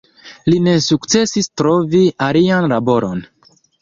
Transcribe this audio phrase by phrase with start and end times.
[0.51, 3.23] Li ne sukcesis trovi alian laboron.